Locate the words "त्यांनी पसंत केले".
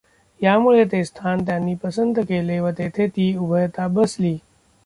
1.45-2.59